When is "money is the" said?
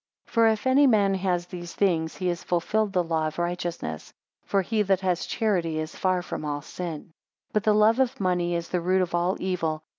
8.19-8.81